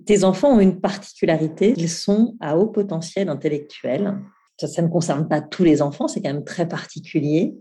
[0.06, 4.20] tes enfants ont une particularité, ils sont à haut potentiel intellectuel.
[4.56, 7.56] Ça, ça ne concerne pas tous les enfants, c'est quand même très particulier.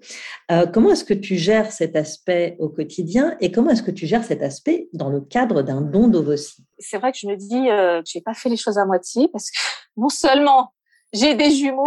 [0.72, 4.24] comment est-ce que tu gères cet aspect au quotidien et comment est-ce que tu gères
[4.24, 6.64] cet aspect dans le cadre d'un don d'ovocytes?
[6.78, 9.50] C'est vrai que je me dis que j'ai pas fait les choses à moitié parce
[9.50, 9.58] que
[9.98, 10.72] non seulement
[11.14, 11.86] j'ai des jumeaux.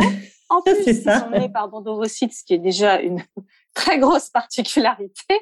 [0.48, 3.22] En plus, ils sont nés par don d'ovocytes, ce qui est déjà une
[3.74, 5.34] très grosse particularité.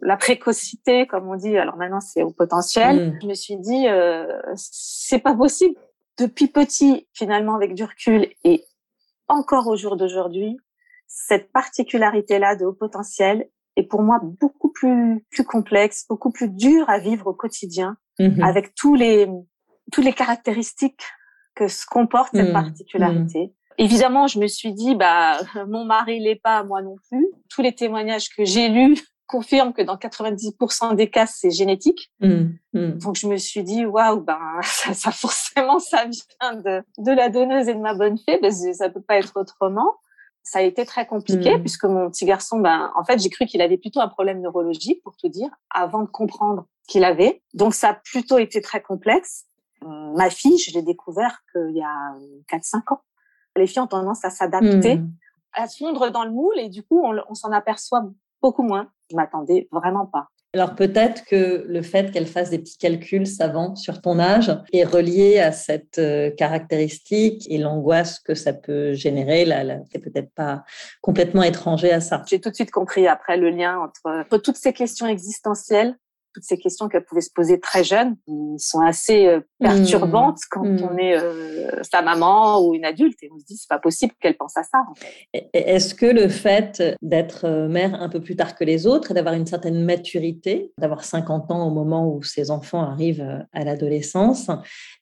[0.00, 3.10] La précocité, comme on dit, alors maintenant c'est au potentiel.
[3.10, 3.18] Mm.
[3.22, 5.74] Je me suis dit, euh, c'est pas possible.
[6.18, 8.64] Depuis petit, finalement, avec du recul et
[9.28, 10.56] encore au jour d'aujourd'hui,
[11.06, 16.88] cette particularité-là de haut potentiel est pour moi beaucoup plus, plus complexe, beaucoup plus dur
[16.88, 18.42] à vivre au quotidien, mm-hmm.
[18.42, 19.28] avec tous les,
[19.92, 21.02] tous les caractéristiques
[21.56, 22.52] que se comporte cette mmh.
[22.52, 23.46] particularité.
[23.46, 23.50] Mmh.
[23.78, 27.26] Évidemment, je me suis dit, bah, mon mari l'est pas, moi non plus.
[27.50, 32.12] Tous les témoignages que j'ai lus confirment que dans 90% des cas, c'est génétique.
[32.20, 32.52] Mmh.
[32.72, 37.28] Donc, je me suis dit, waouh, ben, ça, ça, forcément, ça vient de, de la
[37.28, 39.94] donneuse et de ma bonne fée, parce que ça peut pas être autrement.
[40.44, 43.60] Ça a été très compliqué puisque mon petit garçon, ben, en fait, j'ai cru qu'il
[43.60, 47.42] avait plutôt un problème neurologique, pour tout dire, avant de comprendre qu'il avait.
[47.52, 49.46] Donc, ça a plutôt été très complexe.
[49.82, 52.14] Ma fille, je l'ai découvert qu'il y a
[52.50, 53.00] 4-5 ans.
[53.56, 55.10] Les filles ont tendance à s'adapter, hmm.
[55.52, 58.04] à se fondre dans le moule et du coup, on, s'en aperçoit
[58.42, 58.90] beaucoup moins.
[59.10, 60.28] Je m'attendais vraiment pas.
[60.54, 64.84] Alors peut-être que le fait qu'elle fasse des petits calculs savants sur ton âge est
[64.84, 69.44] relié à cette euh, caractéristique et l'angoisse que ça peut générer.
[69.44, 70.64] Là, peut-être pas
[71.02, 72.22] complètement étranger à ça.
[72.26, 75.94] J'ai tout de suite compris après le lien entre, entre toutes ces questions existentielles
[76.36, 80.48] toutes ces questions qu'elle pouvait se poser très jeune, qui sont assez euh, perturbantes mmh.
[80.50, 80.88] quand mmh.
[80.90, 84.12] on est euh, sa maman ou une adulte et on se dit c'est pas possible
[84.20, 84.84] qu'elle pense à ça.
[85.54, 89.14] Est-ce que le fait d'être euh, mère un peu plus tard que les autres et
[89.14, 94.50] d'avoir une certaine maturité, d'avoir 50 ans au moment où ses enfants arrivent à l'adolescence,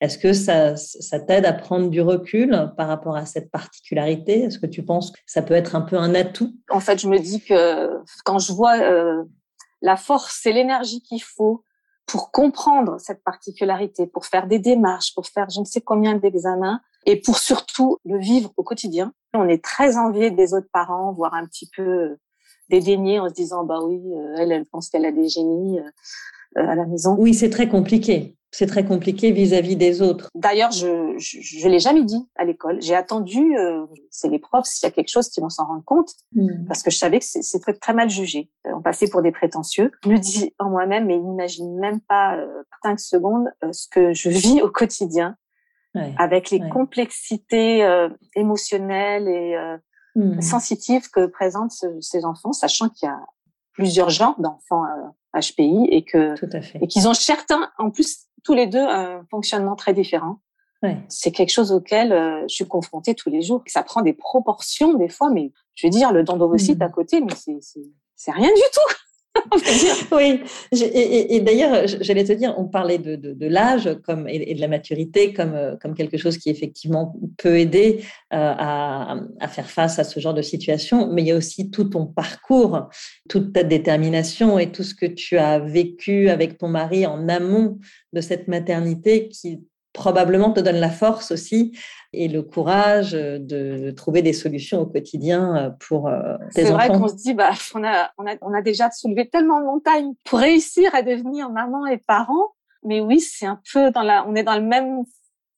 [0.00, 4.44] est-ce que ça, ça t'aide à prendre du recul par rapport à cette particularité?
[4.44, 6.54] Est-ce que tu penses que ça peut être un peu un atout?
[6.70, 7.90] En fait, je me dis que
[8.24, 8.76] quand je vois
[9.84, 11.62] la force et l'énergie qu'il faut
[12.06, 16.80] pour comprendre cette particularité, pour faire des démarches, pour faire je ne sais combien d'examens
[17.04, 19.12] et pour surtout le vivre au quotidien.
[19.34, 22.16] On est très envié des autres parents, voire un petit peu
[22.70, 25.90] dédaigné en se disant bah oui, euh, elle, elle pense qu'elle a des génies euh,
[26.56, 27.16] à la maison.
[27.18, 30.28] Oui, c'est très compliqué c'est très compliqué vis-à-vis des autres.
[30.36, 32.80] D'ailleurs, je je, l'ai jamais dit à l'école.
[32.80, 35.84] J'ai attendu, euh, c'est les profs s'il y a quelque chose qui vont s'en rendre
[35.84, 36.66] compte, hmm.
[36.66, 38.50] parce que je savais que c'est très, très mal jugé.
[38.64, 39.90] On passait pour des prétentieux.
[40.04, 44.12] Je me dis en moi-même, mais n'imagine même pas euh, cinq secondes euh, ce que
[44.12, 45.36] je vis au quotidien,
[46.18, 49.56] avec les complexités euh, émotionnelles et
[50.16, 50.40] hmm.
[50.40, 53.20] sensitives que présentent ces enfants, sachant qu'il y a
[53.72, 54.84] plusieurs genres d'enfants
[55.34, 56.34] HPI et que
[56.80, 60.38] et qu'ils ont certains en plus tous les deux un fonctionnement très différent.
[61.08, 63.62] C'est quelque chose auquel euh, je suis confrontée tous les jours.
[63.66, 66.82] Ça prend des proportions des fois, mais je veux dire, le don d'ovocyte mmh.
[66.82, 67.32] à côté, mais
[68.14, 68.94] c'est rien du tout.
[70.12, 70.40] oui,
[70.72, 75.54] et, d'ailleurs, j'allais te dire, on parlait de, l'âge comme, et, de la maturité comme,
[75.54, 78.00] euh, comme quelque chose qui effectivement peut aider
[78.32, 81.84] euh, à, faire face à ce genre de situation, mais il y a aussi tout
[81.84, 82.88] ton parcours,
[83.28, 87.78] toute ta détermination et tout ce que tu as vécu avec ton mari en amont
[88.12, 89.64] de cette maternité qui
[89.94, 91.78] probablement te donne la force aussi
[92.12, 96.78] et le courage de trouver des solutions au quotidien euh, pour euh, tes enfants.
[96.80, 99.60] C'est vrai qu'on se dit, bah, on a, on, a, on a déjà soulevé tellement
[99.60, 102.52] de montagnes pour réussir à devenir maman et parent.
[102.84, 105.04] Mais oui, c'est un peu dans la, on est dans le même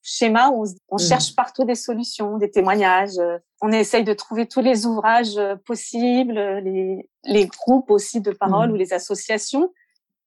[0.01, 0.99] schéma où on, mmh.
[0.99, 3.17] cherche partout des solutions, des témoignages.
[3.19, 8.69] Euh, on essaye de trouver tous les ouvrages possibles, les, les groupes aussi de parole
[8.69, 8.73] mmh.
[8.73, 9.71] ou les associations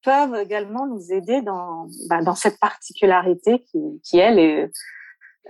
[0.02, 4.70] peuvent également nous aider dans, bah, dans cette particularité qui, qui elle, est,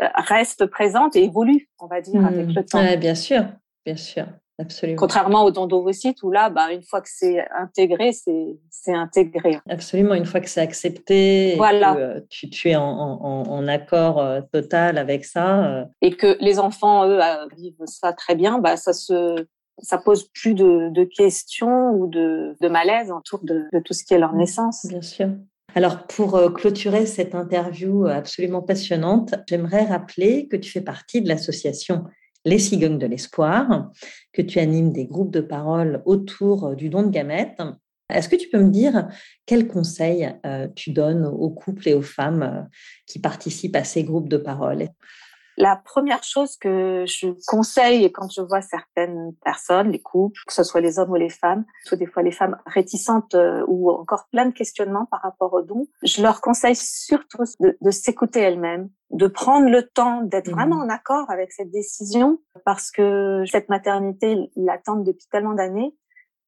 [0.01, 2.53] euh, reste présente et évolue, on va dire, avec hmm.
[2.55, 2.79] le temps.
[2.79, 3.45] Ouais, bien sûr,
[3.85, 4.27] bien sûr.
[4.59, 4.99] Absolument.
[4.99, 9.59] Contrairement au don d'ovocytes où là, bah, une fois que c'est intégré, c'est intégré.
[9.71, 11.95] Absolument, une fois que c'est accepté, voilà.
[11.95, 15.87] que, euh, tu, tu, es en, en, en, accord euh, total avec ça.
[16.03, 17.21] Et que les enfants, eux,
[17.57, 19.47] vivent ça très bien, bah, ça se,
[19.83, 24.05] ça pose plus de, de questions ou de, de, malaise autour de, de, tout ce
[24.05, 24.87] qui est leur naissance.
[24.87, 25.29] Bien sûr.
[25.75, 31.23] Alors, pour euh, clôturer cette interview euh, absolument passionnante, j'aimerais rappeler que tu fais partie
[31.23, 32.05] de l'association
[32.45, 33.91] Les Cigognes de l'Espoir,
[34.33, 37.63] que tu animes des groupes de parole autour euh, du don de gamètes.
[38.13, 39.07] Est-ce que tu peux me dire
[39.47, 40.35] quels conseils
[40.75, 42.69] tu donnes aux couples et aux femmes
[43.07, 44.89] qui participent à ces groupes de parole?
[45.61, 50.65] La première chose que je conseille quand je vois certaines personnes, les couples, que ce
[50.65, 54.27] soit les hommes ou les femmes, soit des fois les femmes réticentes euh, ou encore
[54.33, 59.27] plein de questionnements par rapport au don, je leur conseille surtout de, s'écouter elles-mêmes, de
[59.27, 60.55] prendre le temps d'être mmh.
[60.55, 65.95] vraiment en accord avec cette décision parce que cette maternité l'attendent depuis tellement d'années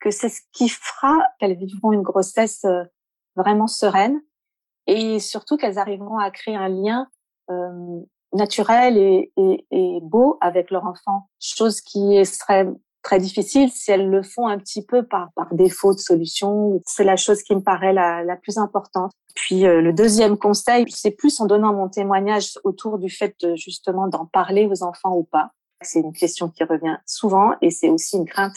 [0.01, 2.83] que c'est ce qui fera qu'elles vivront une grossesse euh,
[3.37, 4.21] vraiment sereine
[4.87, 7.09] et surtout qu'elles arriveront à créer un lien
[7.51, 8.01] euh,
[8.33, 12.69] naturel et, et, et, beau avec leur enfant, chose qui serait
[13.03, 16.81] très difficile si elles le font un petit peu par, par défaut de solution.
[16.87, 19.13] C'est la chose qui me paraît la, la plus importante.
[19.35, 23.57] Puis euh, le deuxième conseil, c'est plus en donnant mon témoignage autour du fait de,
[23.57, 25.51] justement d'en parler aux enfants ou pas.
[25.83, 28.55] C'est une question qui revient souvent et c'est aussi une crainte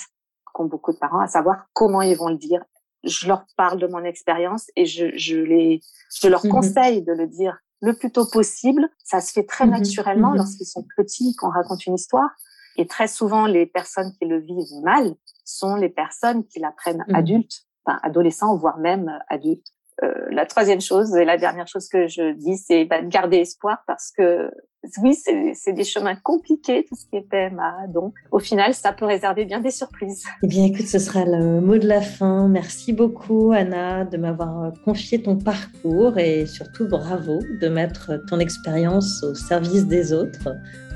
[0.53, 2.63] qu'ont beaucoup de parents, à savoir comment ils vont le dire.
[3.03, 5.81] Je leur parle de mon expérience et je, je, les,
[6.21, 8.89] je leur mmh conseille de le dire le plus tôt possible.
[9.03, 9.73] Ça se fait très mhm.
[9.73, 10.37] naturellement mhm.
[10.37, 12.29] lorsqu'ils sont petits, qu'on raconte une histoire.
[12.77, 17.15] Et très souvent, les personnes qui le vivent mal sont les personnes qui l'apprennent mhm.
[17.15, 19.67] adultes, enfin adolescents, voire même adultes.
[20.03, 23.37] Euh, la troisième chose et la dernière chose que je dis, c'est bah, de garder
[23.37, 24.51] espoir parce que
[25.01, 27.87] oui, c'est des chemins compliqués, tout ce qui est PMA.
[27.87, 30.23] Donc, au final, ça peut réserver bien des surprises.
[30.43, 32.47] Eh bien, écoute, ce sera le mot de la fin.
[32.47, 39.23] Merci beaucoup, Anna, de m'avoir confié ton parcours et surtout bravo de mettre ton expérience
[39.23, 40.49] au service des autres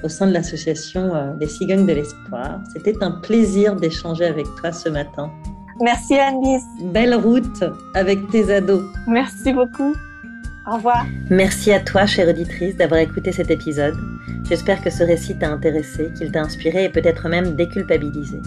[0.04, 2.62] au sein de l'association Les euh, Cigognes de l'Espoir.
[2.74, 5.32] C'était un plaisir d'échanger avec toi ce matin.
[5.82, 6.66] Merci, Alice.
[6.82, 7.64] Belle route
[7.94, 8.84] avec tes ados.
[9.08, 9.96] Merci beaucoup.
[10.68, 11.06] Au revoir.
[11.30, 13.96] Merci à toi, chère auditrice, d'avoir écouté cet épisode.
[14.44, 18.40] J'espère que ce récit t'a intéressé, qu'il t'a inspiré et peut-être même déculpabilisé.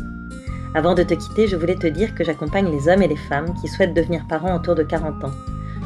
[0.74, 3.54] Avant de te quitter, je voulais te dire que j'accompagne les hommes et les femmes
[3.60, 5.32] qui souhaitent devenir parents autour de 40 ans.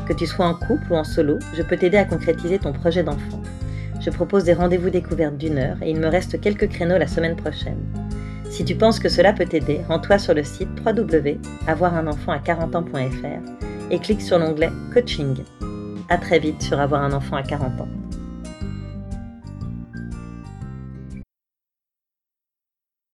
[0.06, 3.02] Que tu sois en couple ou en solo, je peux t'aider à concrétiser ton projet
[3.02, 3.40] d'enfant.
[4.00, 7.36] Je propose des rendez-vous découvertes d'une heure et il me reste quelques créneaux la semaine
[7.36, 7.78] prochaine.
[8.56, 13.90] Si tu penses que cela peut t'aider, rends-toi sur le site www.avoirunenfant à 40 ans.fr
[13.90, 15.44] et clique sur l'onglet Coaching.
[16.08, 17.88] À très vite sur Avoir un enfant à 40 ans.